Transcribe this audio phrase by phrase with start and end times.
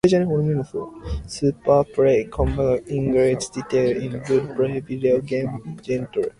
[1.27, 6.25] "Super Play" covered in great detail the role-playing video game genre.